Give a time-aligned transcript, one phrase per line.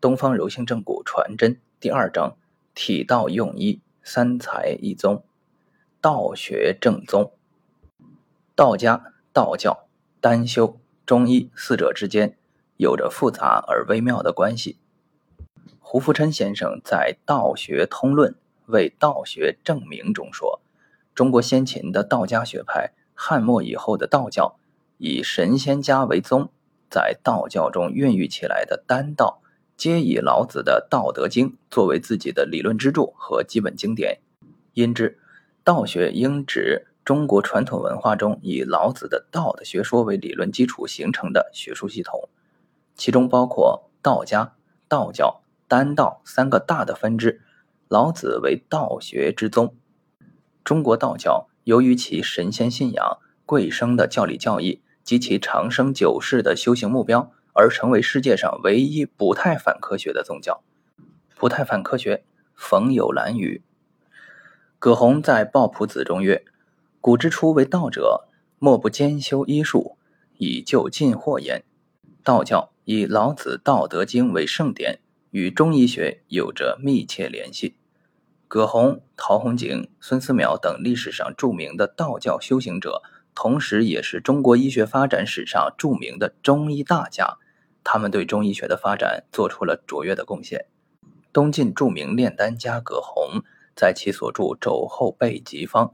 [0.00, 2.36] 东方柔性正骨传真第二章：
[2.72, 5.24] 体道用医，三才一宗，
[6.00, 7.32] 道学正宗。
[8.54, 9.88] 道家、道教、
[10.20, 12.36] 丹修、中医四者之间
[12.76, 14.78] 有着复杂而微妙的关系。
[15.80, 18.32] 胡福琛先生在《道学通论》
[18.66, 20.60] 为道学证明中说，
[21.12, 24.60] 中国先秦的道家学派，汉末以后的道教，
[24.98, 26.50] 以神仙家为宗。
[26.88, 29.42] 在道教中孕育起来的丹道，
[29.78, 34.18] 皆以老子的《道德经》作为自己的理论支柱和基本经典。
[34.74, 35.20] 因之，
[35.62, 42.28] 道学应指中国传统文化中以老子的道的学说为理论基础形成的学术系统，
[42.96, 44.56] 其中包括道家、
[44.88, 47.40] 道教、丹道三个大的分支。
[47.86, 49.76] 老子为道学之宗。
[50.64, 54.82] 中国道教由于其神仙信仰、贵生的教理教义。
[55.04, 60.62] 及其长生久世的修行目标，而成为世界上唯一不太反科学的宗教。
[61.34, 62.22] 不太反科学，
[62.54, 63.62] 冯友兰语。
[64.78, 66.44] 葛洪在《抱朴子》中曰
[67.02, 68.28] ：“古之初为道者，
[68.60, 69.96] 莫不兼修医术，
[70.36, 71.64] 以救近祸焉。”
[72.22, 75.00] 道教以老子《道德经》为圣典，
[75.32, 77.74] 与中医学有着密切联系。
[78.46, 83.02] 葛洪、陶弘景、孙思邈等历史上著名的道教修行者。
[83.34, 87.38] 同时，也是中国医学发展史上著名的中医大家，
[87.90, 90.66] 他们对中医学的发展做出了卓越的贡献。
[91.32, 93.42] 东晋著名炼丹家葛洪
[93.74, 95.86] 在其所著《肘后备急方》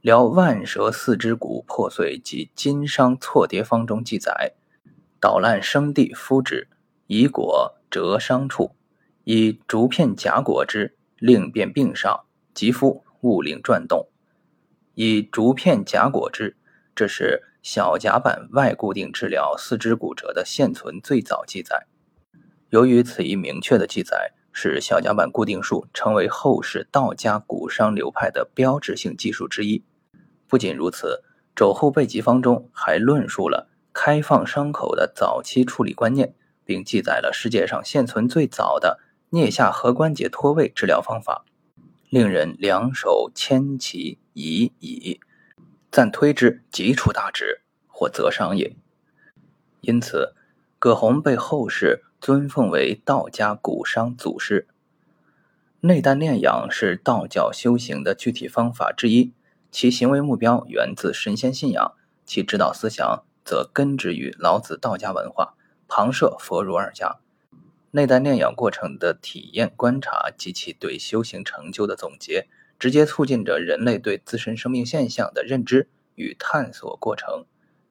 [0.00, 4.54] 疗万舌四肢骨破碎及筋伤错跌方中记载：
[5.20, 6.66] 捣烂生地敷之，
[7.08, 8.74] 以果折伤处，
[9.24, 14.08] 以竹片夹裹之，令变病上，即敷勿令转动，
[14.94, 16.56] 以竹片夹裹之。
[16.94, 21.86] 这是小甲板外固定治疗四肢骨折的现存最早记载。
[22.68, 29.82] 由于此一明确的记载，使小甲板固定术成为后世道家骨伤流派的标志性技术之一。
[30.46, 31.22] 不仅如此，
[31.56, 36.34] 《肘后备急方》中还论述了开放伤口的早期处理观念，
[36.66, 41.46] 并记载了世界上现存最早的颞下颌关节脱位治疗方法，
[42.10, 45.18] 令人两手牵其以矣。
[45.94, 48.74] 暂推之，即出大旨，或则伤也。
[49.80, 50.34] 因此，
[50.80, 54.66] 葛洪被后世尊奉为道家古商祖师。
[55.82, 59.32] 内丹炼养是道教修行的具体方法之一，
[59.70, 61.94] 其行为目标源自神仙信仰，
[62.26, 65.54] 其指导思想则根植于老子道家文化，
[65.86, 67.20] 旁涉佛儒二家。
[67.92, 72.48] 内丹炼养过程的体验观察及其对修行成就的总结。
[72.84, 77.46] 直接促进着人类对自身生命现象的认知与探索过程。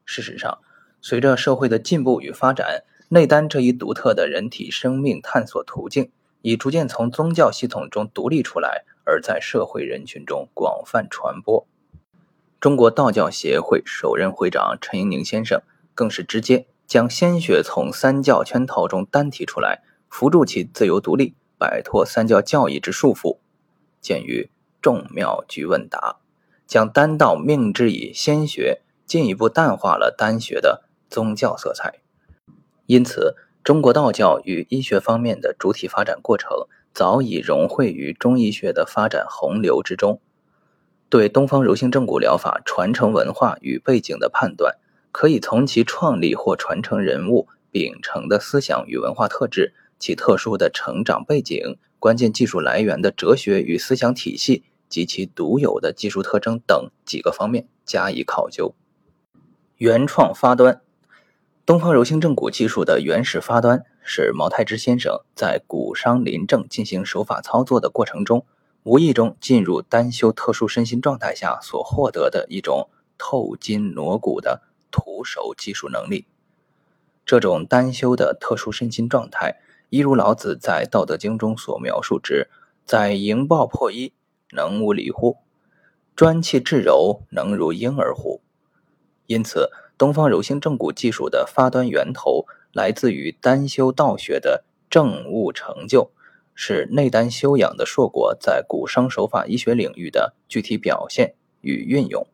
[0.05, 0.59] 事实上，
[1.01, 6.11] 随着社会的进步与发展，内丹这一独特的人体生命探索途径
[6.43, 11.65] 已逐渐从宗教系统中独立出来，而在社会人群中广泛传播。
[12.59, 15.59] 中国道教协会首任会长陈应宁先生
[15.95, 23.39] 更是直接将鲜血从三教圈套中单提出来，扶助其自由独立，摆脱三教教义之束缚。
[23.99, 24.51] 鉴于
[24.83, 26.17] 众妙居问答，
[26.67, 32.01] 将丹道命之以仙学，进一步淡化了丹学的宗教色彩。
[32.85, 40.19] 因此，中国道教与医学方面的主体发展过程，早已融汇于中医学的发展洪流之中。
[41.07, 44.75] 对东方柔性正骨疗法传承文化与背景的判断，
[45.13, 54.65] 可以从其创立或传承人物秉承的思想与文化特质，其特殊的成长背景、关键技术来源的哲学与思想体系。
[54.93, 58.75] 及其独有的技术特征等几个方面加以考究。
[59.77, 60.83] 原创发端，
[61.65, 68.45] 东方柔性正骨技术的原始发端是毛太之先生在骨伤临症进行手法操作的过程中，
[68.83, 74.61] 无意中进入单修特殊身心状态下所获得的一种透筋挪骨的
[74.91, 76.27] 徒手技术能力。
[77.25, 79.59] 这种单修的特殊身心状态，
[79.89, 82.51] 一如老子在《道德经》中所描述之，
[82.85, 84.13] 在营抱破衣。
[84.53, 85.37] 能无理乎？
[86.15, 88.41] 专气致柔，能如婴儿乎？
[89.25, 96.11] 因此，东方柔性正骨技术的发端源头来自于丹修道学的正悟成就，
[96.53, 102.27] 是内丹修养的硕果在骨伤手法医学领域的具体表现与运用。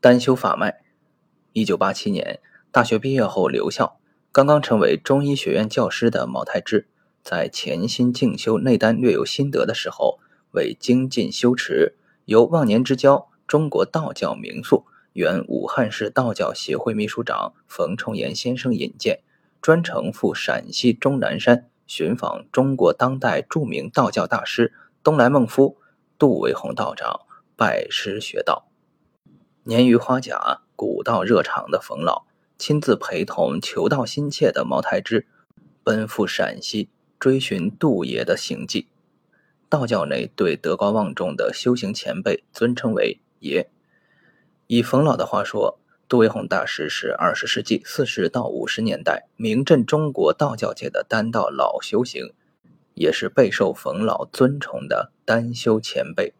[0.00, 0.82] 丹修法脉。
[1.52, 2.40] 一九八七年，
[2.72, 4.00] 大学毕业后留校，
[4.32, 6.88] 刚刚成为中医学院教师的毛太之，
[7.22, 10.18] 在潜心静修内丹略有心得的时候。
[10.54, 19.20] 为精进修持，由忘年之交、中国道教名宿、原武汉市道教协会秘书长冯崇岩先生引荐，
[19.60, 24.72] 专程赴陕西终南山寻访中国当代著名道教大师
[25.02, 25.76] 东来孟夫
[26.18, 27.20] 杜维宏道长
[27.56, 28.68] 拜师学道。
[29.64, 32.24] 年逾花甲、古道热肠的冯老
[32.58, 35.26] 亲自陪同求道心切的毛太之
[35.82, 38.88] 奔赴陕西追寻杜爷的行迹。
[39.74, 43.68] 道教内对德高望重的修行前辈尊称为爷。
[44.68, 52.32] 以冯老的话说，杜维宏大师是二十世纪四十到五十年代名震中国道教界的丹道老修行，
[52.94, 56.34] 也是备受冯老尊崇的丹修前辈。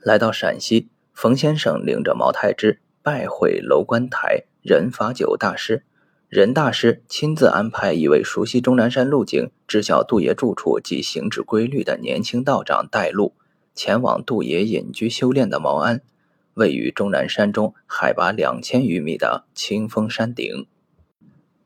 [0.00, 5.84] 来到陕西，冯先生领着毛太之拜会楼观台任法九大师。
[6.32, 13.34] 任大师亲自安排一位熟悉终南山路径、知晓杜爷住处及行止规律的年轻道长带路，
[13.74, 16.00] 前往杜爷隐居修炼的毛庵，
[16.54, 20.66] 位于终南山中海拔两千余米的清风山顶。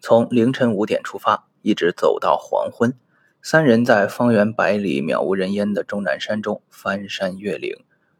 [0.01, 2.93] 从凌晨五点出发，一直走到黄昏，
[3.41, 7.77] 三人在方圆百里渺无人烟的终南山中翻山越岭，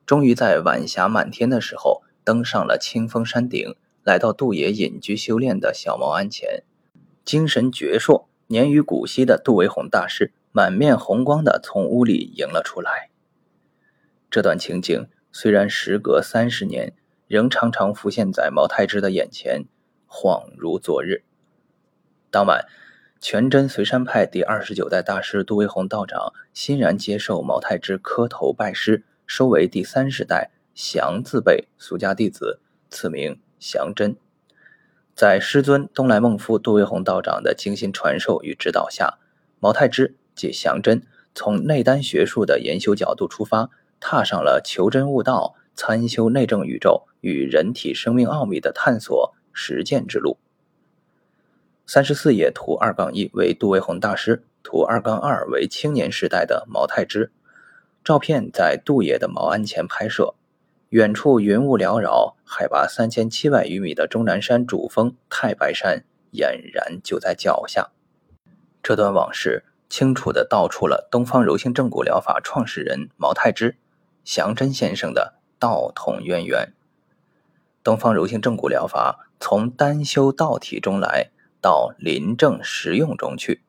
[0.07, 3.75] 终于在晚霞满天的时候登上了清风山顶。
[4.07, 6.63] 来到杜爷隐居修炼的小茅庵前，
[7.25, 13.11] 精神矍铄、年逾古稀的杜维宏大师满面红光地从屋里迎了出来。
[14.31, 16.95] 这段情景虽然时隔三十年，
[17.27, 19.65] 仍常常浮现在毛太之的眼前，
[20.09, 21.25] 恍如昨日。
[22.31, 22.65] 当晚，
[23.21, 33.37] 全真随山派第二十九代大师杜维宏道长欣然接受毛太之磕头拜师，收为第三十代祥字辈俗家弟子，赐名。
[33.59, 34.17] 祥真，
[35.15, 39.19] 在师尊东来孟夫杜维宏道长的精心传授与指导下，
[39.59, 41.03] 毛太之即祥真
[41.35, 50.39] 从内丹学术的研修角度出发，踏上了求真悟道、参修内证宇宙与人体生命奥秘的探索实践之路。
[51.87, 57.31] 三十四页图二杠一为杜维宏大师，图二杠二为青年时代的毛太之。
[58.05, 60.35] 照片在杜爷的茅庵前拍摄。
[60.91, 67.91] 远处云雾缭绕，海拔三千七百余米的终南山主峰太白山俨然就在脚下。
[68.85, 73.77] 这段往事清楚地道出了东方柔性正骨疗法创始人毛太之、
[74.25, 76.73] 祥真先生的道统渊源。
[77.83, 81.31] 东方柔性正骨疗法从单修道体中来
[81.61, 83.63] 到临证实用中去。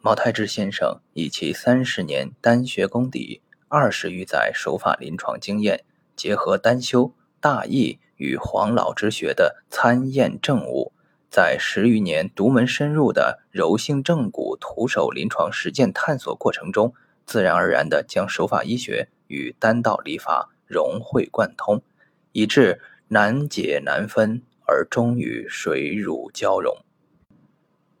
[0.00, 5.84] 毛太之先生以其三十年丹学功底、二十余载手法临床经验。
[6.16, 10.92] 结合丹修大义与黄老之学的参验证悟，
[11.30, 16.94] 在十余年独门深入的柔性正骨徒手临床实践探索过程中，
[17.26, 21.82] 自然而然地将手法医学与丹道理法融会贯通，
[22.32, 26.76] 以致难解难分，而终于水乳交融。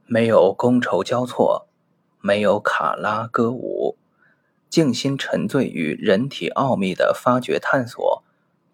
[0.06, 1.68] 没有觥筹交错，
[2.20, 3.98] 没有卡拉歌舞。
[4.76, 8.22] 静心沉醉于人体奥秘的发掘探索，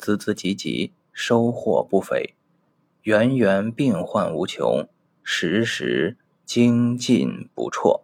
[0.00, 2.34] 孜孜汲汲，收获不菲；
[3.02, 4.88] 源源变幻无穷，
[5.22, 8.02] 时时精进不辍。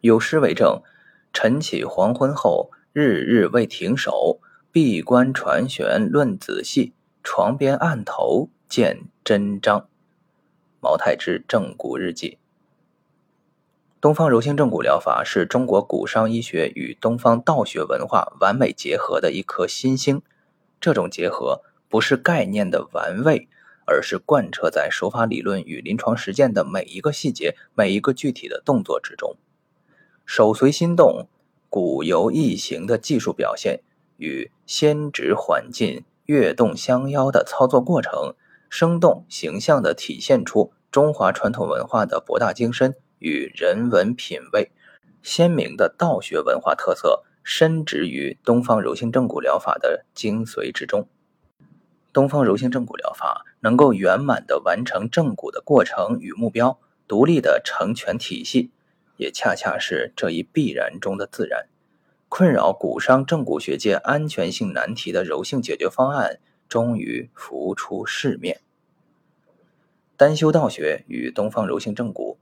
[0.00, 0.80] 有诗为证
[1.34, 4.38] ：“晨起黄昏后，日日未停手。
[4.70, 6.92] 闭关传玄论仔细，
[7.24, 9.88] 床边案头见真章。”
[10.80, 12.38] 毛太之正骨日记。
[14.00, 20.22] 东方柔性正骨疗法是中国骨伤医学与东方道学文化完美结合的一颗新星。
[20.80, 23.46] 这种结合不是概念的玩味，
[23.84, 29.36] 而是贯彻在手法理论与临床实践的每一个细节、每一个具体的动作之中。
[30.24, 31.26] 手随心动、
[31.68, 33.82] 骨由意行的技术表现，
[34.16, 38.34] 与先直缓进、跃动相邀的操作过程，
[38.70, 42.94] 生动形象地体现出中华传统文化的博大精深。
[43.20, 44.72] 与人文品味
[45.22, 51.06] 鲜明的道学文化特色，深植于东方柔性正骨疗法的精髓之中。
[52.12, 58.72] 东方柔性正骨疗法能够圆满的完成正骨的过程与目标，独立的成全体系，
[59.16, 61.66] 也恰恰是这一必然中的自然。
[62.28, 68.60] 困扰骨伤正骨学界安全性难题的柔性解决方案，终于浮出世面。
[70.16, 72.38] 单修道学与东方柔性正骨。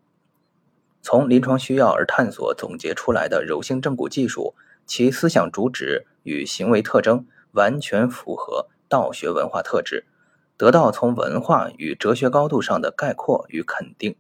[1.01, 10.05] 从临床需要而探索总结出来的柔性正骨技术，其思想主旨与行为特征完全符合道学文化特质，
[10.57, 14.17] 得到从文化与哲学高度上的概括与肯定。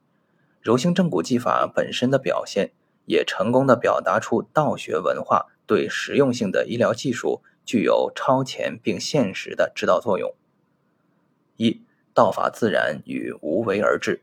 [0.61, 2.73] 柔性正骨技法本身的表现，
[3.07, 10.35] 也成功的表达出道学文化对实用性的医疗技术具有超前并现实的指导作用。
[11.57, 11.83] 一
[12.15, 14.23] 道法自然与无为而治。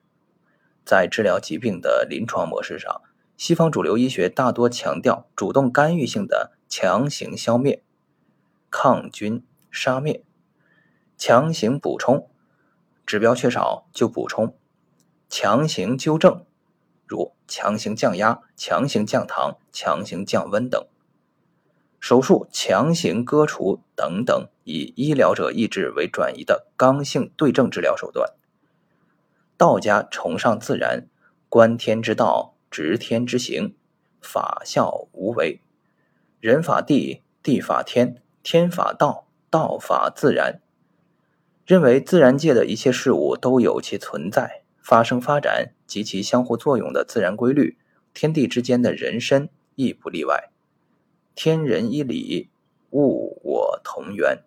[0.85, 3.01] 在治疗疾病的临床模式上，
[3.35, 7.81] 西方主流医学大多强调主动干预性的强行消灭、
[8.69, 10.23] 抗菌杀灭、
[11.17, 12.29] 强行补充，
[13.05, 14.55] 指标缺少就补充，
[15.27, 16.45] 强行纠正，
[17.07, 20.85] 如强行降压、强行降糖、强行降温等。
[21.99, 28.31] 手术强行割除等等，以医疗者意志为转移的刚性对症治疗手段。
[29.57, 31.07] 道家崇尚自然，
[31.47, 33.73] 观天之道，执天之行，
[34.21, 35.61] 法孝无为，
[36.41, 40.59] 人法地，地法天，天法道，道法自然。
[41.65, 47.77] 认为自然界的一切事物都有其存在、发生、发展及其相互作用的自然规律，
[48.13, 50.51] 天地之间的人身亦不例外。
[51.33, 52.49] 天人一理，
[52.91, 54.43] 物我同源。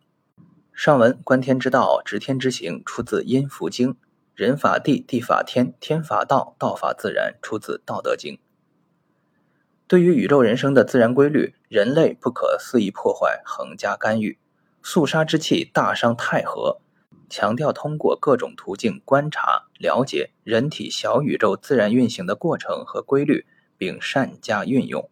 [0.73, 3.95] 上文观天之道，执天之行，出自《阴符经》；
[4.39, 8.35] 人法地，地法天，天法道，道法自然，出自《道德经》。
[9.89, 14.39] 对于宇宙人生的自然规律，人类不可肆意破坏、横加干预。
[14.81, 16.81] 肃杀之气大伤太和，
[17.29, 23.45] 强调通过各种途径观察、了解人体小宇宙自然运行的过程和规律，
[23.77, 25.11] 并善加运用。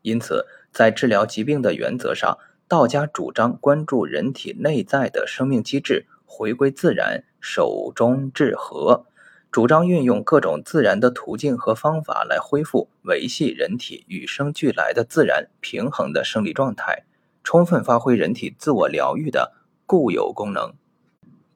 [0.00, 9.06] 因此，在治疗疾病的原则上，道家主张关注人体内在的生命机制，回归自然，守中治和，
[9.52, 17.04] 主张运用各种自然的途径和方法来恢复、维系人体与生俱来的自然平衡的生理状态，
[17.44, 19.52] 充分发挥人体自我疗愈的
[19.86, 20.74] 固有功能。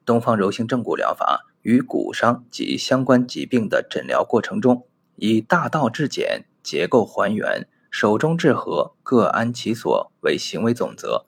[0.07, 7.67] 东方柔性正骨疗法与骨伤及相关疾病的诊疗过程中，以大道至简、结构还原。
[7.91, 11.27] 手中治和，各安其所为行为总则，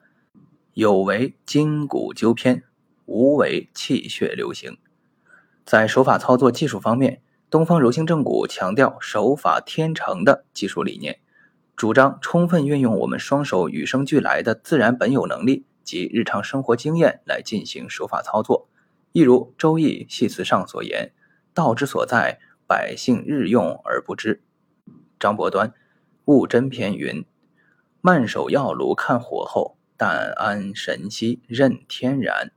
[0.74, 2.62] 有为筋骨纠偏，
[3.06, 4.78] 无为气血流行。
[5.64, 11.20] 在手法操作技术方面，东方柔性正骨强调手法天成的技术理念，
[11.76, 18.68] 主张充分运用我们双手与生俱来的自然本有能力及日常生活经验来进行手法操作。
[19.12, 21.12] 亦如《周易系辞》上所言
[21.52, 24.42] ：“道之所在，百姓日用而不知。”
[25.20, 25.74] 张伯端。
[26.26, 27.24] 物真篇云
[28.00, 32.52] ：“慢手药炉看火候，但安神息任天然。”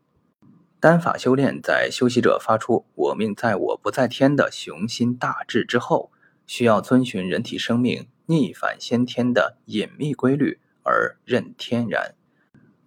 [0.86, 6.12] 丹法修炼在修习者发出“我命在我不在天”的雄心大志之后，
[6.46, 12.14] 需要遵循人体生命逆反先天的隐秘规律而任天然；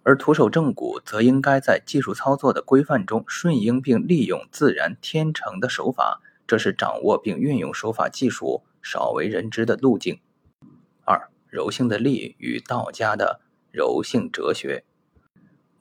[0.03, 10.21] 而徒手正骨则应该在技术操作的规范中顺应并利用自然天成的手法，这是掌握并运用手法技术少为人知的路径。
[11.03, 13.41] 二柔性的力与道家的
[13.73, 14.85] 柔性哲学。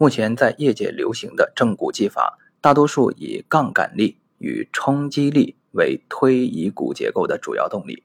[0.00, 8.04] 目前在业界流行的正骨技法，大多数以杠杆力与冲击力为推移骨结构的主要动力。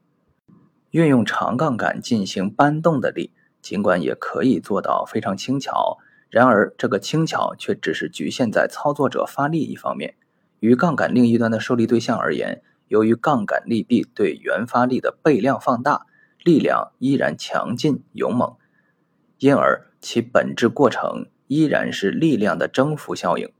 [0.89, 3.31] 运用长杠杆进行搬动的力，
[3.61, 10.15] 尽管也可以做到非常轻巧，然而这个轻巧却只是局限在操作者发力一方面。
[10.59, 16.07] 与杠杆另一端的受力对象而言，由于杠杆力臂对原发力的倍量放大。
[16.43, 18.57] 力量依然强劲勇猛，
[19.37, 23.51] 因而其本质过程依然是力量的征服效应。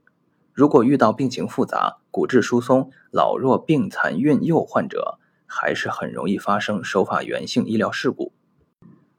[0.52, 8.32] 如果遇到病情复杂、骨质疏松、老弱病残孕幼患者，还是很容易发生手法源性医疗事故。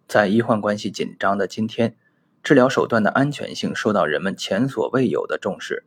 [0.08, 1.98] 在医患关系紧张的今天，
[2.44, 5.84] 治疗手段的安全性受到人们前所未有的重视。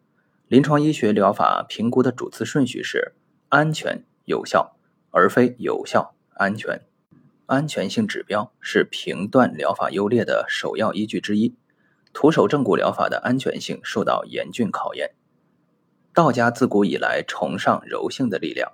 [0.48, 3.12] 临床医学疗法评估的主次顺序是
[3.48, 4.76] 安全有效，
[5.10, 6.82] 而非有效安全。
[7.46, 11.54] 安全性指标是评断疗法优劣的首要依据之一。
[12.20, 15.12] 徒手正骨疗法的安全性受到严峻考验。
[16.12, 18.72] 道家自古以来崇尚柔性的力量，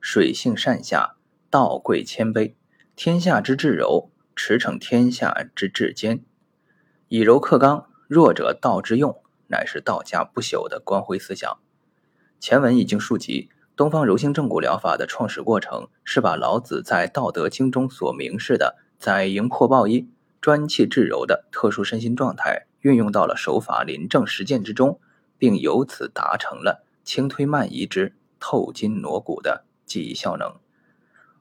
[0.00, 1.14] 水性善下，
[1.48, 2.54] 道贵谦卑，
[2.96, 6.24] 天下之至柔，驰骋天下之至坚。
[7.06, 11.58] 以柔克刚，弱者道之用，乃是道家不朽的光辉思想。
[12.40, 13.50] 前文已经述及。
[13.76, 25.00] 东方柔性正骨疗法的创始过程是把老子在《道德经》中所明示的“载营破抱一，专气致柔”的特殊身心状态运用到了手法临证实践之中，
[25.38, 30.54] 并由此达成了轻推慢移之透筋挪骨的记忆效能。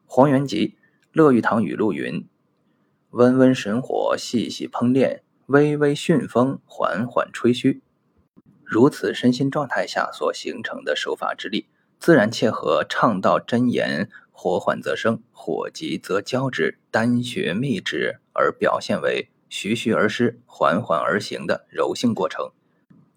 [0.06, 0.68] 黄元吉
[1.12, 2.28] 《乐玉堂语录》云
[3.12, 7.82] ：“温温神火，细细烹炼；微微巽风，缓缓吹嘘。”
[8.64, 11.68] 如此身心状态下所形成的手法之力。
[12.00, 22.52] 自然切合倡道真言，火缓则生，火急则交之，丹穴秘之，而表现为徐徐而施，缓缓而行的柔性过程。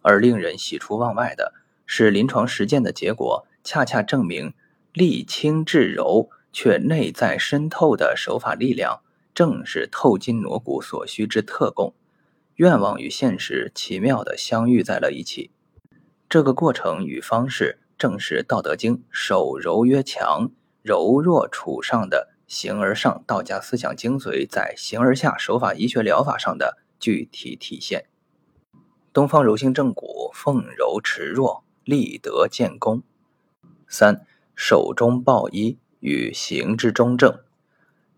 [0.00, 1.52] 而令人喜出望外的
[1.86, 4.54] 是，临床实践的结果恰恰证明，
[4.92, 9.02] 力轻至柔却内在深透的手法力量，
[9.34, 11.94] 正是透筋挪骨所需之特供。
[12.56, 15.50] 愿望与现实奇妙地相遇在了一起。
[16.28, 20.50] 这个过程与方式，正是《道德经》“手柔曰强，
[20.82, 28.06] 柔弱处上”的形而上道家思想精髓在形而下手法医学疗法上的具体体现。
[29.12, 33.02] 东方柔性正骨，凤柔持弱，立德建功。
[33.86, 37.40] 三手中抱一与行之中正。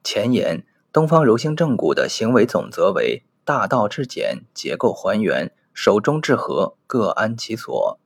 [0.04, 7.98] 前言：东方柔性正骨的行为总则为大道至简，结构还原，手中至和，各安其所。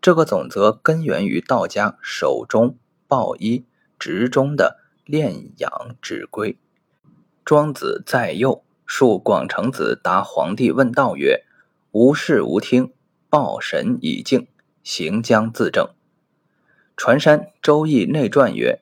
[0.00, 2.76] 这个总则根源于道家手中
[3.06, 3.64] 抱一
[4.00, 6.58] 直中的炼养之归。
[7.44, 11.44] 庄子在右述广成子答皇帝问道曰。
[11.94, 12.90] 无事无听，
[13.28, 14.48] 抱神以静，
[14.82, 15.90] 行将自正。
[16.96, 18.80] 传山《周易》内传曰：“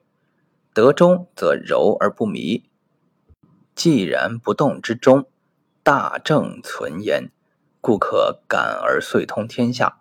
[0.72, 2.70] 得中则柔而不迷，
[3.74, 5.26] 既然不动之中，
[5.82, 7.32] 大正存焉，
[7.80, 9.98] 故可感而遂通天下。”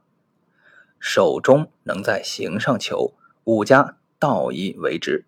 [1.01, 5.25] 手中能在形上求，五家道一为之，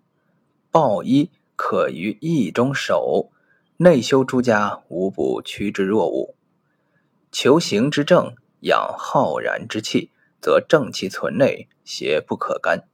[0.72, 3.30] 抱一可于义中守，
[3.78, 6.34] 内修诸家无不趋之若鹜。
[7.30, 10.12] 求行之正，养浩然之气，
[10.42, 12.86] 则正气存内，邪不可干。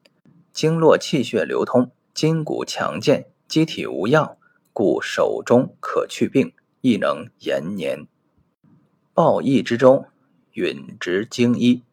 [0.51, 4.37] 经络气血流通，筋骨强健，机体无恙，
[4.73, 8.07] 故手中可去病，亦能延年。
[9.13, 10.05] 抱一之中，
[10.53, 11.83] 允直精医。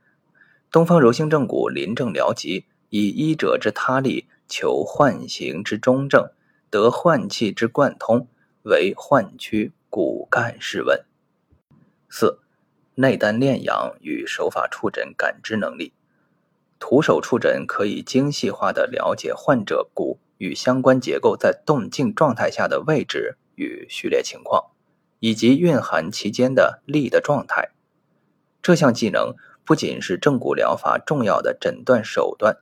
[0.71, 6.31] 东方柔性正骨临症疗疾，以医者之他力，求幻形之中正，
[6.71, 8.29] 得换气之贯通，
[8.63, 11.05] 为换区骨干试问。
[12.09, 12.41] 四、
[12.95, 15.93] 内丹炼养与手法触诊感知能力。
[16.79, 24.71] 徒手触诊可以精细化的了解患者骨与相关结构在动静状态下的位置与序列情况，
[25.21, 27.71] 以及蕴含其间的力的状态。
[28.61, 32.59] 这项技能不仅是正骨疗法重要的诊断手段，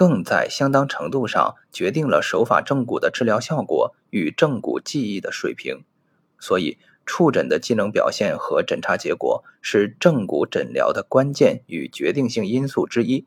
[0.00, 5.84] 更在相当程度上决定了手法正骨的治疗效果与正骨记忆的水平。
[6.38, 6.78] 所以。
[7.06, 13.26] 触诊的技能表现和诊查结果是正骨诊疗的关键与决定性因素之一。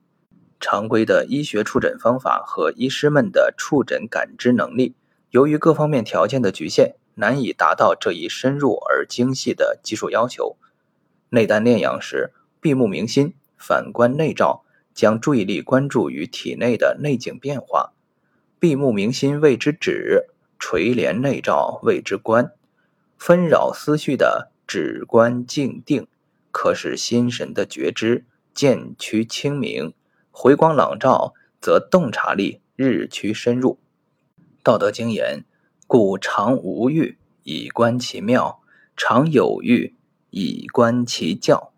[0.62, 4.96] 常规的医学触诊方法和医师们的触诊感知能力，
[5.32, 10.56] 由于各方面条件的局限，难以达到这一深入而精细的技术要求。
[11.30, 12.32] 内丹炼养时，
[12.62, 17.94] 闭目明心，反观内照，将注意力关注于体内的内景变化。
[18.60, 20.28] 闭目明心谓之止，
[20.58, 22.54] 垂帘内照谓之观。
[23.18, 26.08] 纷扰思绪的止观静定，
[26.52, 29.92] 可使心神的觉知渐趋清明；
[30.32, 33.80] 回光朗照，则洞察力日趋深入。
[34.62, 35.44] 道德经言
[35.88, 38.62] ：“故常无欲，以观其妙；
[38.96, 39.96] 常有欲，
[40.30, 41.73] 以观其教。”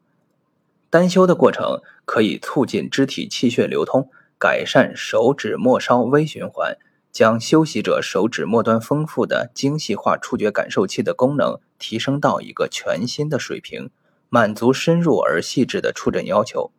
[0.95, 6.77] 单修的过程可以促进肢体气血流通，改善手指末梢微循环。
[7.11, 13.89] 将修习者手指末端丰富的精细化触觉感受器的功能提升到一个全新的水平，
[14.29, 16.71] 满足深入而细致的触诊要求。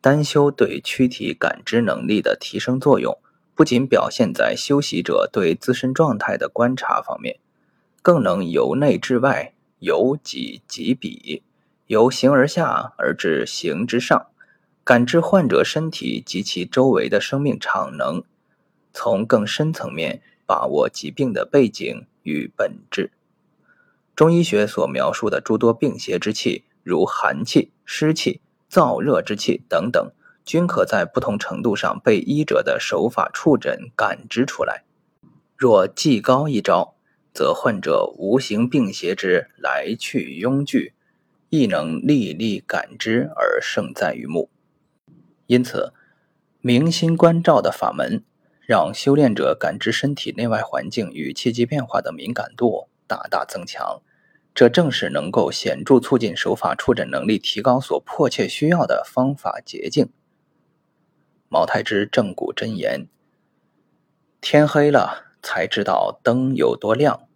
[0.00, 3.18] 单修对躯体感知能力的提升作用，
[3.56, 7.40] 不仅表现在修习者对自身状态的观察方面，
[8.02, 11.42] 更能由内至外，由己及彼，
[11.92, 14.28] 由形而下而至形之上，
[14.82, 18.24] 感知患者身体及其周围的生命场能。
[18.94, 23.10] 从更深层面把握疾病的背景与本质。
[24.16, 30.12] 中医学所描述的诸多病邪之气，如寒气、湿气、燥热之气等等，
[30.46, 34.84] 均可在不同程度上被医者的手法触诊感知出来。
[35.58, 36.94] 若技高一招，
[37.34, 40.94] 则患者无形病邪之来去拥聚，
[41.52, 44.48] 亦能历历感知而胜在于目。
[45.44, 45.92] 因此，
[46.62, 48.24] 明心观照的法门。
[48.64, 54.00] 让修炼者感知身体内外环境与气机变化的敏感度大大增强，
[54.54, 60.08] 这正是能够显著促进手法触诊能力提高所迫切需要的方法捷径。
[61.48, 63.08] 毛太之正骨真言：
[64.40, 67.28] 天黑了才知道灯有多亮，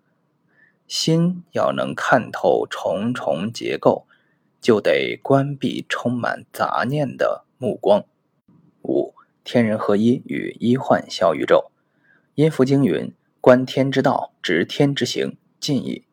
[0.87, 4.07] 心要能看透重重结构，
[4.61, 8.05] 就得关闭充满杂念的目光。
[8.83, 9.15] 五。
[9.49, 11.71] 天人合一与医患小宇宙，
[12.35, 16.05] 阴符经云：“观天之道，执天之行，尽矣。”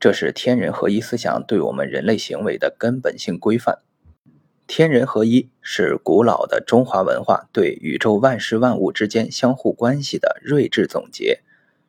[0.00, 3.80] 这是天人合一思想对我们人类行为的根本性规范。
[4.66, 11.42] 天人合一是古老的中华文化对宇宙万事万物之间相互关系的睿智总结，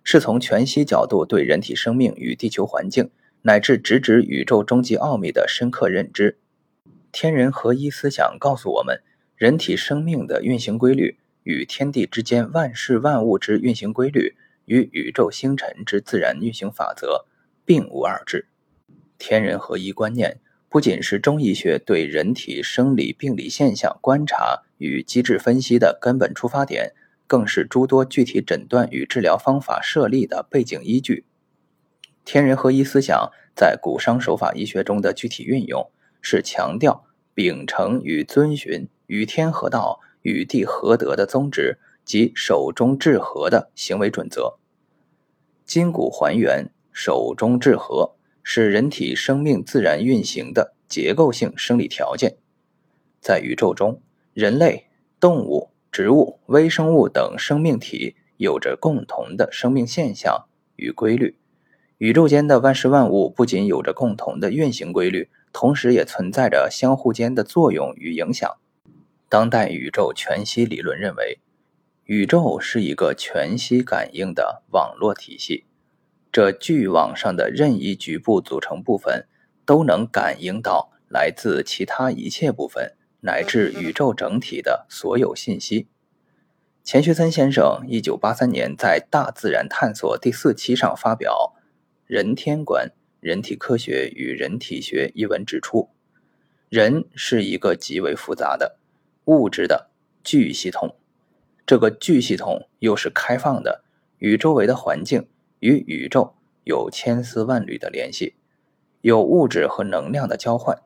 [0.03, 3.09] 是从全息角度对人体生命与地球环境
[3.41, 6.37] 乃至直指宇宙终极奥秘的深刻认知。
[7.11, 9.01] 天人合一思想告诉我们，
[9.35, 14.35] 人体生命的运行规律与天地之间万事万物之运行规律
[14.65, 17.25] 与宇宙星辰之自然运行法则
[17.65, 18.47] 并无二致。
[19.17, 20.39] 天人合一观念。
[20.69, 26.93] 不仅是中医学对人体生理病理现象观察与机制分析的根本出发点，
[27.33, 31.25] 更是诸多具体诊断与治疗方法设立的背景依据。
[32.23, 35.89] 天人合一思想在古伤手法医学中的具体运用，
[36.21, 44.59] 是强调秉承与遵循与天合道、与地合德的宗旨及手中治和的行为准则。
[45.65, 48.13] 筋骨还原，手中治和。
[48.43, 52.35] 是人体生命自然运行的结构性生理条件。
[53.19, 54.03] 在宇宙中，
[54.35, 54.85] 人类、
[55.19, 61.37] 动物、植物、微生物等生命体有着共同的生命现象与规律。
[61.99, 68.57] 宇宙间的万事万物不仅有着共同的运行规律，同时也存在着相互间的作用与影响。
[69.29, 71.37] 当代宇宙全息理论认为，
[72.05, 75.65] 宇宙是一个全息感应的网络体系。
[76.31, 79.27] 这巨网上的任意局部组成部分
[79.63, 85.87] 都能感应到来自其他一切部分乃至宇宙整体的所有信息。
[86.83, 91.53] 钱学森先生一九八三年在《大自然探索》第四期上发表
[92.05, 95.89] 《人天观：人体科学与人体学》一文指出，
[96.69, 98.77] 人是一个极为复杂的
[99.25, 99.89] 物质的
[100.23, 100.97] 巨系统，
[101.65, 103.83] 这个巨系统又是开放的，
[104.17, 105.27] 与周围的环境。
[105.59, 108.35] 与宇宙有千丝万缕的联系，
[108.99, 110.77] 有物质和能量的交换，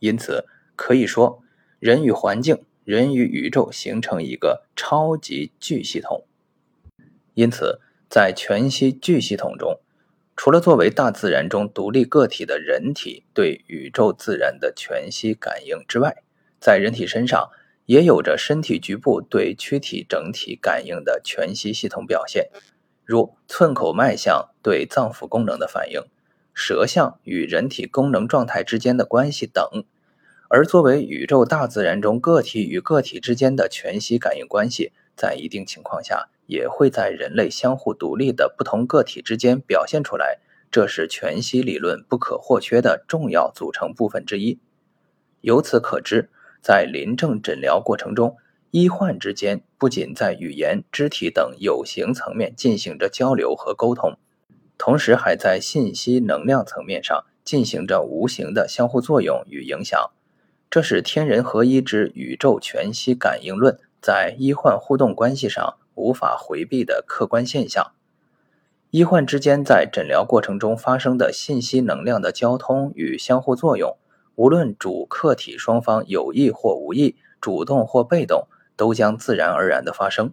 [0.00, 0.44] 因此
[0.76, 1.42] 可以说，
[1.82, 6.24] 人与环境、人与宇宙形成一个超级巨系统。
[7.34, 9.80] 因此，在全息巨系统中，
[10.36, 16.22] 除了作为大自然中独立个体的人体对宇宙自然的全息感应之外，
[16.60, 17.50] 在人体身上
[17.86, 22.48] 也有着身体局部对躯体整体感应的全息系统表现。
[23.04, 26.00] 如寸口脉象对脏腑功能的反应，
[26.54, 29.84] 舌象与人体功能状态之间的关系等，
[30.54, 44.58] 而作为宇宙大自然中个体与个体之间的全息感应关系，在一定情况下也会在人类相互独立的不同个体之间表现出来，这是全息理论不可或缺的重要组成部分之一。
[45.40, 46.28] 由此可知，
[46.60, 48.36] 在临证诊疗过程中。
[48.72, 54.18] 医患之间不仅在语言、肢体等有形层面进行着交流和沟通，
[54.76, 60.10] 同时还在信息能量层面上进行着无形的相互作用与影响。
[60.72, 67.92] 这是天人合一之宇宙全息感应论在医患互动关系上无法回避的客观现象。
[68.88, 73.98] 医患之间在诊疗过程中发生的信息能量的交通与相互作用，
[74.34, 78.48] 无论主客体双方有意或无意、主动或被动。
[78.74, 80.32] 都将自然而然的发生。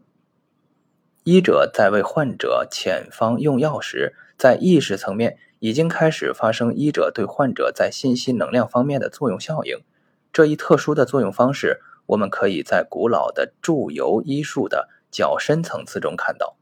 [1.25, 9.81] 医者在为患者遣方用药时，在意识层面已经开始发生医者对患者在信息能量方面的作用效应。
[10.31, 16.55] 这一特殊的作用方式，我们可以在古老的祝由医术的较深层次中看到。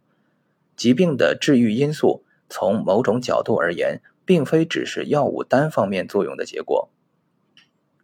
[0.75, 6.89] 疾病的治愈因素，从某种角度而言，并非只是药物单方面作用的结果。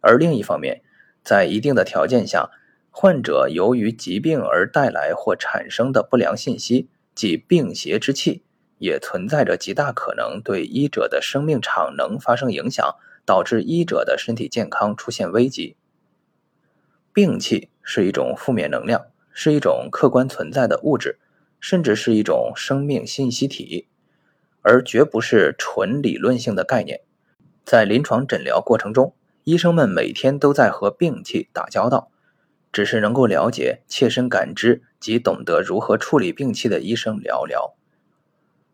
[0.00, 0.82] 而另一方面，
[1.22, 2.50] 在一定的条件下，
[2.90, 8.42] 患者由于疾病而带来或产生的不良信息，即病邪之气，
[8.78, 15.76] 也存在着极大可能对医者的生命场能发生影响，导致医者的身体健康出现危机。
[17.12, 21.18] 病气是一种负面能量，是一种客观存在的物质，
[21.60, 23.88] 甚至是一种生命信息体，
[24.62, 27.00] 而绝不是纯理论性的概念。
[27.64, 32.10] 在临床诊疗过程中，医生们每天都在和病气打交道。
[32.72, 37.74] 只是能够了解、切身感知及懂得如何处理病气的医生寥寥。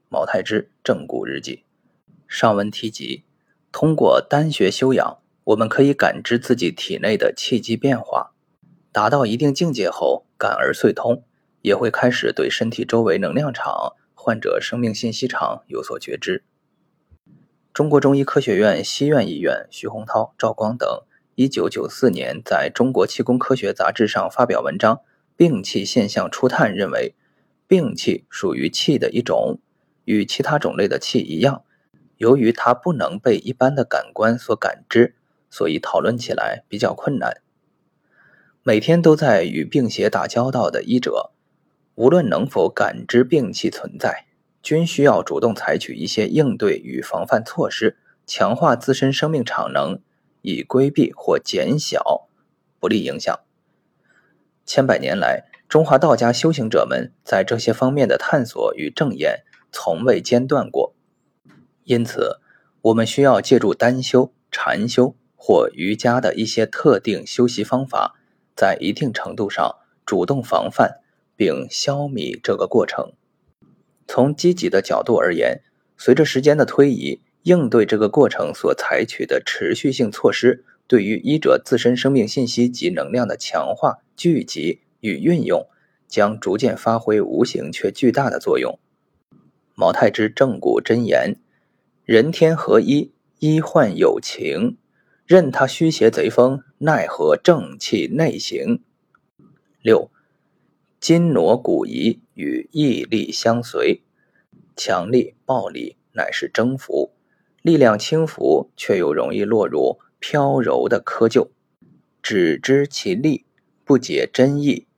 [0.08, 1.64] 毛太之正骨日记
[2.26, 3.24] 上文提及，
[3.72, 8.32] 通过丹学修养，我们可以感知自己体内的气机变化，
[8.92, 11.22] 达到一定境界后，感而遂通，
[11.62, 16.44] 也会开始对身体周围能量场、患者生命信息场有所觉知。
[17.72, 20.88] 中国中医科学院西苑医院徐洪涛、赵光等。
[21.36, 24.96] 一九九四年，在中国气功科学杂志上发表文章
[25.36, 27.14] 《病气现象初探》，认为
[27.66, 29.58] 病气属于气的一种，
[30.04, 31.62] 与其他种类的气一样。
[32.20, 35.14] 由于它不能被一般的感官所感知，
[35.48, 37.40] 所以讨论起来比较困难。
[38.62, 41.30] 每天都在与病邪打交道的医者，
[41.94, 44.26] 无论能否感知病气存在，
[44.62, 49.98] 均需要主动采取一些应对与防范措施，强化自身生命场能，
[50.42, 52.28] 以规避或减小
[52.78, 53.34] 不利影响。
[54.66, 60.94] 千百年来，中华道家修行者们在这些方面的探索与正验从未间断过，
[61.90, 62.38] 因此，
[62.82, 68.14] 我们需要借助单修、禅修或瑜伽的一些特定修习方法。
[68.54, 69.74] 在一定程度上
[70.06, 71.00] 主动防范
[71.34, 73.14] 并消弭这个过程。
[74.06, 75.62] 从积极的角度而言，
[75.96, 85.66] 随着时间的推移，应对这个过程所采取的持续性措施，对于医者自身生命信息及能量的强化、聚集与运用，
[86.06, 88.78] 将逐渐发挥无形却巨大的作用。
[89.74, 91.36] 毛太之正骨真言：
[92.10, 94.78] 人天合一，医患有情。
[95.26, 98.82] 任他虚邪贼风，奈何正气内行？
[99.80, 100.10] 六，
[100.98, 104.02] 筋挪骨移与毅力相随，
[104.74, 107.12] 强力暴力乃是征服，
[107.62, 111.50] 力量轻浮却又容易落入飘柔的窠臼。
[112.20, 113.44] 只知其力，
[113.84, 114.88] 不解真意，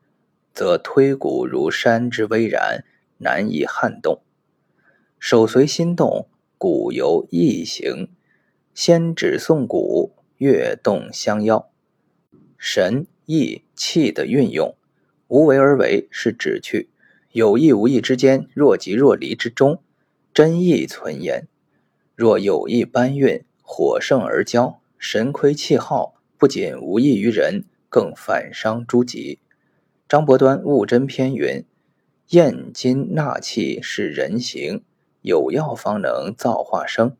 [0.55, 2.87] 则推骨如山之巍然，
[3.19, 4.23] 难以撼动。
[5.19, 6.31] 手随心动，
[6.63, 8.07] 骨由意行，
[8.73, 10.13] 先指送骨。
[10.39, 11.69] 跃动相邀，
[12.57, 14.77] 神意气的运用，
[15.27, 16.89] 无为而为是指去
[17.33, 19.83] 有意无意之间，若即若离之中，
[20.33, 21.49] 真意存焉。
[22.15, 29.41] 若有意搬运，火盛而骄，神亏气耗，不仅无益于人，更反伤诸己。
[30.09, 31.65] 张伯端悟真篇云
[32.31, 34.85] ：“验金纳气是人形，
[35.23, 37.17] 有药方能造化生。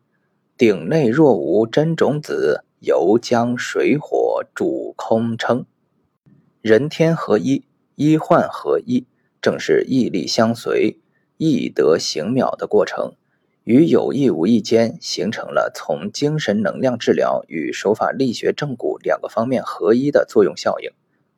[0.59, 5.67] 鼎内若无真种子。”油将水火煮空称，
[6.61, 9.07] 人天合一，医患合一，
[9.41, 10.99] 正是义力相随、
[11.37, 13.15] 易德行妙的过程，
[13.63, 20.91] 与有意无意间形成了从精神能量治疗与手法力学正骨两个方面合一的作用效应。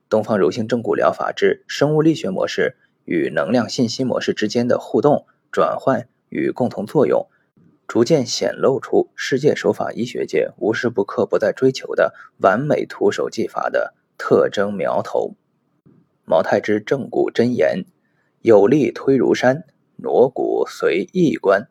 [0.08, 7.26] 东方柔性正骨疗法之生物力学模式与能量信息模式之间的互动、转换与共同作用。
[7.86, 15.34] 逐渐显露出世界手法医学界无时不刻不在追求的完美徒手技法的特征苗头。
[16.24, 17.84] 毛太之正骨真言：
[18.40, 19.64] 有力推如山，
[19.96, 21.68] 挪骨随意观。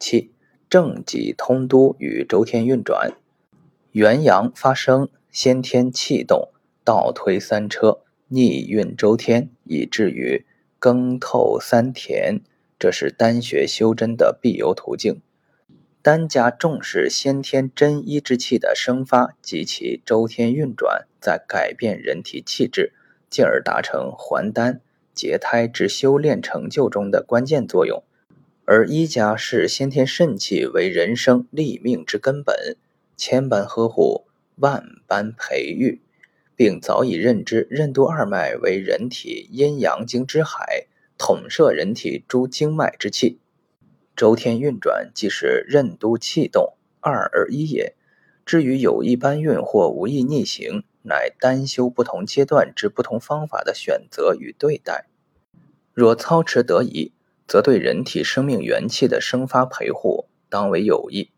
[0.00, 0.32] 七
[0.68, 3.12] 正脊通都与周天运转，
[3.92, 6.48] 元阳发生，先天气动，
[6.84, 10.44] 倒推三车，逆运周天，以至于
[10.80, 12.42] 更透三田。
[12.78, 15.22] 这是丹学修真的必由途径。
[16.02, 22.92] 丹家重视先天真一之气的生发及其周天运转，在改变人体气质，
[23.28, 24.80] 进而达成还丹
[25.12, 28.04] 结胎之修炼成就中的关键作用。
[28.64, 32.76] 而医家视先天肾气为人生立命之根本，
[33.16, 36.00] 千般呵护，万般培育，
[36.54, 40.86] 并早已认知任督二脉为人体阴阳经之海。
[41.18, 43.38] 统摄人体诸经脉之气，
[44.14, 47.94] 周天运转即是任督气动二而一也。
[48.44, 55.08] 至于有意搬运或无意逆行，乃单修不同阶段之不同方法的选择与对待。
[55.92, 57.12] 若操持得宜，
[57.48, 61.30] 则对人体生命元气的生发培护当为有益。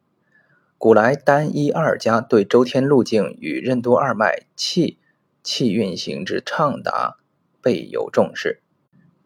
[0.77, 4.99] 古来单一二家对周天路径与任督二脉气
[5.43, 7.17] 气运行之畅达
[7.62, 8.61] 备有重视。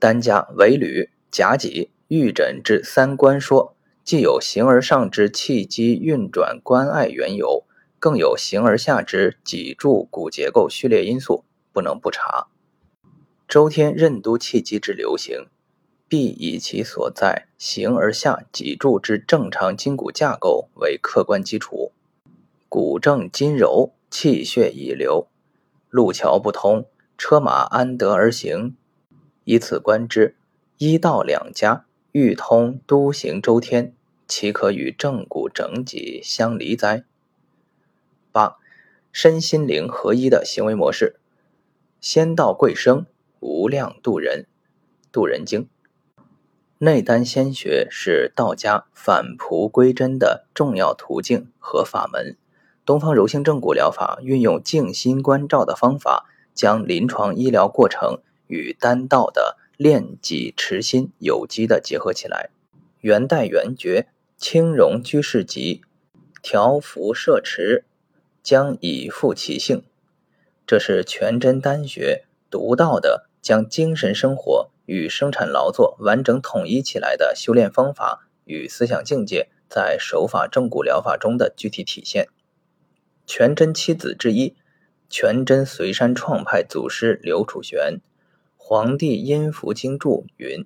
[0.02, 7.64] 单家为履甲己玉诊之三关说，既有形而上之气机运转关爱缘由，
[8.00, 12.48] 更有形而下之脊柱骨结构序列因素，不能不查。
[13.46, 15.46] 周天任督气机之流行，
[16.08, 21.92] 必以其所在形而下脊柱之正常筋骨架构为客观基础。
[22.68, 25.28] 骨正筋柔，气血已流，
[25.88, 26.86] 路桥不通，
[27.16, 28.74] 车马安得而行？
[29.44, 30.36] 以此观之，
[30.78, 33.94] 一道两家欲通都行周天，
[34.28, 37.04] 岂可与正骨整脊相离哉？
[38.30, 38.56] 八
[39.10, 41.16] 身心灵合一的行为模式。
[42.00, 43.06] 仙道贵生，
[43.40, 44.46] 无量度人。
[45.12, 45.68] 度人经。
[46.78, 52.36] 内丹仙学是道家返璞归真的重要途径和法门。
[52.84, 58.18] 东方柔性正骨疗法运用静心观照的方法，将临床医疗过程。
[58.52, 62.50] 与丹道的炼己持心有机的结合起来，
[63.00, 65.80] 元代元诀轻容居士集，
[66.42, 67.86] 调伏摄持，
[68.42, 69.82] 将以复其性。
[70.66, 82.28] 这是全真丹学独到的将精神生活与生产劳作完整统一起来的修炼方法与思想境界，在手法正骨疗法中的具体体现。
[83.26, 84.54] 全真七子之一，
[85.08, 87.96] 全真随山创派祖师刘楚玄，
[88.64, 90.64] 《黄帝阴符经注》云：“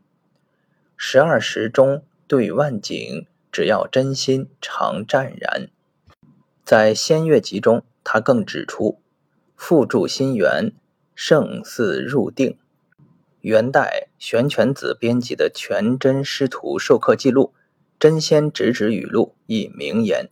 [0.98, 5.70] 十二时中对万景，只要真心常湛然。”
[6.62, 9.00] 在《仙乐集》中，他更指出。
[9.56, 10.72] 复注心源，
[11.14, 12.58] 胜似入定。
[13.40, 17.54] 元代玄泉子编辑的《全真师徒授课记录》，
[17.98, 20.28] 真仙直指语录亦名言：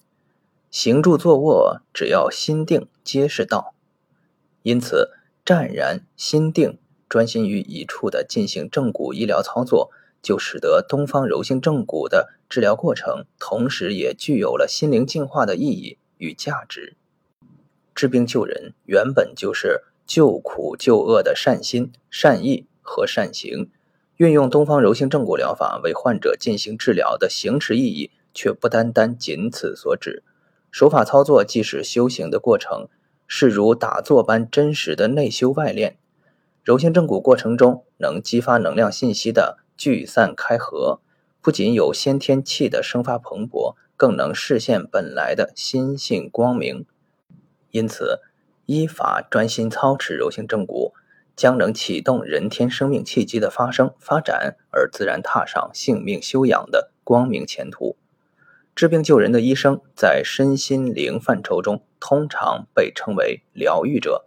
[0.70, 3.74] 行住坐卧，只要心定，皆是道。
[4.62, 5.12] 因此，
[5.44, 6.78] 湛然心定，
[7.14, 16.96] 专心于一处的进行正骨医疗操作，就使得东方柔性正骨的治疗过程，同时也具有了心灵净化的意义与价值。
[17.94, 23.70] 治病救人原本就是救苦救恶的善心、善意和善行，
[24.16, 30.24] 运用东方柔性正骨疗法为患者进行治疗的行持意义，却不单单仅此所指。
[30.72, 32.88] 手法操作既是修行的过程，
[33.28, 35.96] 是如打坐般真实的内修外练。
[36.64, 41.00] 柔性正骨过程中能激发能量信息的聚散开合，
[41.42, 46.86] 不仅有先天气的生发蓬勃，更能实现本来的心性光明。
[47.70, 48.20] 因此，
[48.64, 50.94] 依法专心操持柔性正骨，
[51.36, 57.98] 将能启动人天生命契机的发生发展，而自然踏上性命修养的光明前途。
[58.74, 64.24] 治病救人的医生，在身心灵范畴中，通常被称为疗愈者。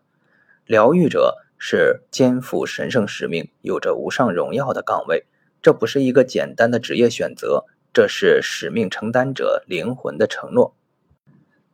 [0.66, 5.26] 疗愈者是肩负神圣使命、有着无上荣耀的岗位。
[5.62, 10.76] 这不是一个简单的职业选择，这是使命承担者灵魂的承诺。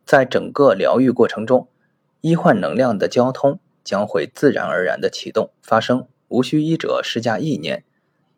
[0.04, 1.68] 在整个疗愈过程中，
[2.20, 7.84] 医患能量的交通将会自然而然的启动发生，无需医者施加意念。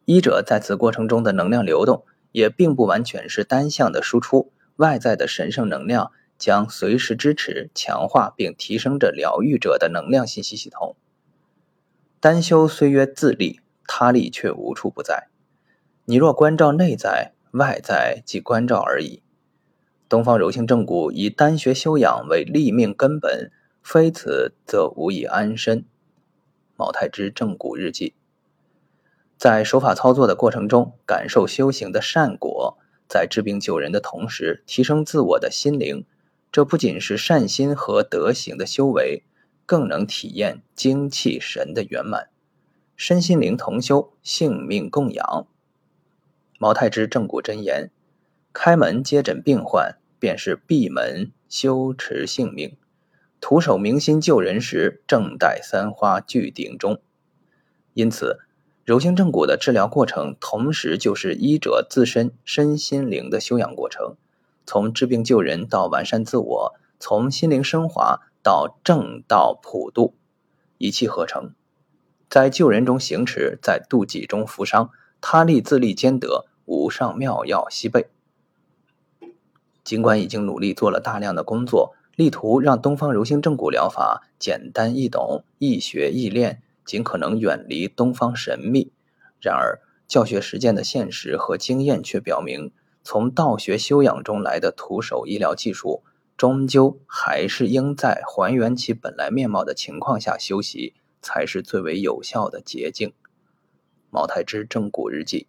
[0.05, 10.97] 医者在此过程中的能量流动，也并不完全是单向的输出，外在的神圣能量将随时支持、强化并提升着疗愈者的能量信息系统。
[12.27, 15.29] 单修虽曰自立，他力却无处不在。
[16.07, 19.23] 你若关照内在，外在即关照而已。
[20.09, 25.85] 东方柔性正骨以丹学修养为立命根本，非此则无以安身。
[26.77, 28.17] 毛太之正骨日记，
[29.39, 32.77] 在手法操作的过程中，感受修行的善果，
[33.09, 36.05] 在治病救人的同时，提升自我的心灵。
[36.51, 39.23] 这不仅是善心和德行的修为，
[39.67, 42.31] 更能体验精气神的圆满。
[42.97, 45.47] 身心灵同修，性命供养。
[46.59, 47.91] 毛太之正骨真言。
[48.55, 52.75] 开门接诊病患，便是闭门修持性命。
[53.39, 56.99] 徒手明心救人时，正待三花聚顶中。
[57.93, 58.41] 因此，
[58.83, 64.17] 柔性正骨的治疗过程，同时就是医者自身身心灵的修养过程。
[64.65, 70.15] 从治病救人到完善自我，从心灵升华到正道普渡，
[70.79, 71.53] 一气呵成。
[72.31, 78.07] 在救人中行持，在渡己中扶伤，他力自力兼得，无上妙药西备。
[79.83, 88.93] 尽管已经努力做了大量的工作，力图让东方柔性正骨疗法简单易懂、易学易练，尽可能远离东方神秘。
[89.41, 92.71] 然而，教学实践的现实和经验却表明，
[93.03, 96.05] 从道学修养中来的徒手医疗技术，
[96.37, 103.13] 终究还是应在还原其本来面貌的情况下修习，才是最为有效的捷径。
[104.11, 105.47] 茅太之正骨日记。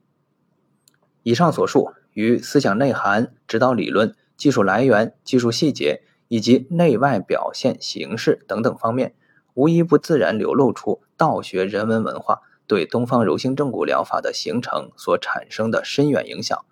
[1.23, 4.15] 以上所述与思想内涵、指导理论。
[4.37, 9.15] 技术来源、技术细节以及内外表现形式等等方面，
[9.55, 16.63] 无一不自然流露出道学人文文化对东方柔性正骨疗法的形成所产生的深远影响。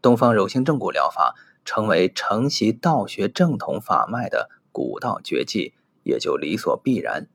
[0.00, 7.28] 东方柔性正骨疗法成为承袭道学正统法脉的古道绝技，也就理所必然。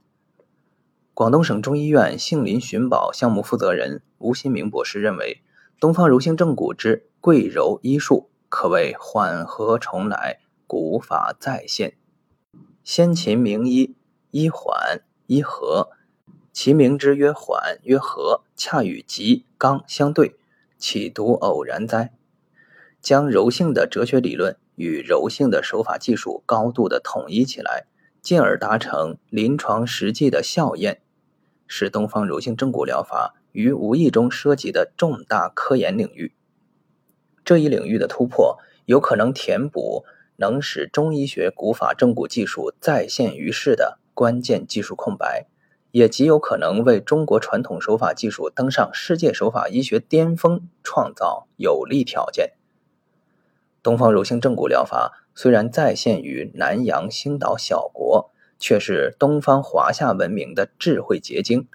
[1.14, 5.42] 广东省中医院杏林寻宝项目负责人吴新明博士认为，
[5.80, 8.30] 东方柔性正骨之桂柔医术。
[8.48, 11.98] 可谓缓和重来，古法再现。
[12.86, 13.96] 先秦名医，
[14.32, 15.90] 医缓医和，
[16.54, 20.38] 其名之曰缓曰和，恰与急刚相对，
[20.78, 22.14] 岂独偶然哉？
[23.06, 27.86] 将柔性的哲学理论与柔性的手法技术高度的统一起来，
[28.20, 31.04] 进而达成临床实际的效验，
[31.68, 36.34] 是东方柔性正骨疗法于无意中涉及的重大科研领域。
[37.44, 40.04] 这一领域的突破，有可能填补
[40.38, 45.46] 能使中医学古法正骨技术再现于世的关键技术空白，
[45.92, 52.54] 也极有可能为中国传统手法技术登上世界手法医学巅峰创造有利条件。
[53.86, 61.68] 东方柔性正骨疗法虽然再现于南洋星岛小国，却是东方华夏文明的智慧结晶。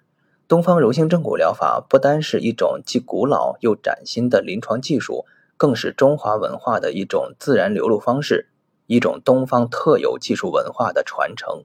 [0.48, 5.24] 东方柔性正骨疗法不单是一种既古老又崭新的临床技术，
[5.56, 8.48] 更是中华文化的一种自然流露方式，
[8.88, 11.62] 一种东方特有技术文化的传承。